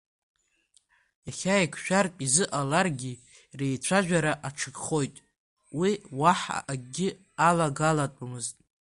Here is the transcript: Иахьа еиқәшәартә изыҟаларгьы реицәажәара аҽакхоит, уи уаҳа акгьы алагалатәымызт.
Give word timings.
Иахьа 1.27 1.55
еиқәшәартә 1.61 2.19
изыҟаларгьы 2.25 3.13
реицәажәара 3.59 4.33
аҽакхоит, 4.47 5.15
уи 5.79 5.91
уаҳа 6.19 6.57
акгьы 6.71 7.09
алагалатәымызт. 7.47 8.55